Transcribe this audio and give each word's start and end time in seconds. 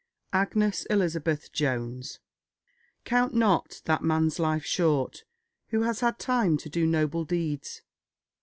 X 0.33 0.53
AGNES 0.55 0.87
ELIZABETH 0.89 1.51
JONES 1.51 2.19
"Count 3.05 3.35
not 3.35 3.83
that 3.85 4.01
man's 4.01 4.39
life 4.39 4.65
short 4.65 5.25
who 5.67 5.83
has 5.83 5.99
had 5.99 6.17
time 6.17 6.57
to 6.57 6.69
do 6.69 6.87
noble 6.87 7.23
deeds." 7.23 7.83